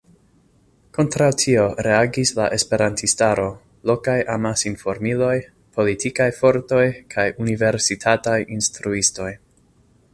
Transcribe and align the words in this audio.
Kontraŭ 0.97 1.25
tio 1.41 1.65
reagis 1.87 2.31
la 2.39 2.47
esperantistaro, 2.55 3.45
lokaj 3.91 4.17
amasinformiloj, 4.37 5.35
politikaj 5.79 6.29
fortoj 6.41 6.83
kaj 7.17 7.27
universitataj 7.47 8.39
instruistoj. 8.59 9.33